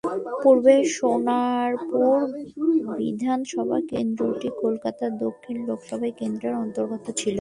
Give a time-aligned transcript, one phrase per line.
[0.43, 2.17] পূর্বে সোনারপুর
[2.99, 7.29] বিধানসভা কেন্দ্রটি কলকাতা দক্ষিণ লোকসভা কেন্দ্রের অন্তর্গত ছিল।